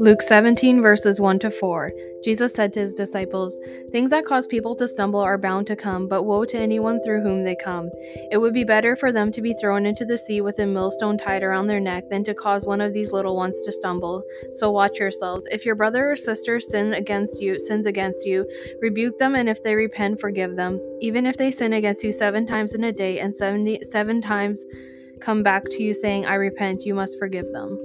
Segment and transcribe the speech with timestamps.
[0.00, 1.92] Luke 17, verses 1 to 4.
[2.24, 3.58] Jesus said to his disciples,
[3.90, 7.22] Things that cause people to stumble are bound to come, but woe to anyone through
[7.22, 7.90] whom they come.
[8.30, 11.18] It would be better for them to be thrown into the sea with a millstone
[11.18, 14.22] tied around their neck than to cause one of these little ones to stumble.
[14.54, 15.44] So watch yourselves.
[15.50, 18.46] If your brother or sister sin against you, sins against you,
[18.80, 20.80] rebuke them, and if they repent, forgive them.
[21.00, 24.64] Even if they sin against you seven times in a day, and seventy seven times
[25.18, 27.78] come back to you saying, I repent, you must forgive them.